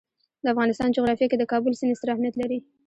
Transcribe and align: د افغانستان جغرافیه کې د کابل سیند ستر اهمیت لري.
د 0.43 0.45
افغانستان 0.53 0.89
جغرافیه 0.97 1.27
کې 1.31 1.37
د 1.39 1.43
کابل 1.51 1.73
سیند 1.79 1.97
ستر 1.97 2.07
اهمیت 2.13 2.35
لري. 2.37 2.59